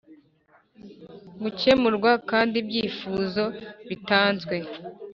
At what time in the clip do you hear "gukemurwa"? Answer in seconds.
1.41-2.11